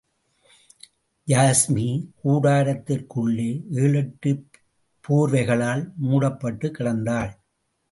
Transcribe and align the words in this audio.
Yasmi 1.27 2.07
கூடாரத்திற்குள்ளே, 2.23 3.63
ஏழெட்டுப் 3.71 4.45
போர்வைகளால் 5.07 5.91
மூடப்பட்டுக் 6.03 6.75
கிடந்தாள். 6.79 7.31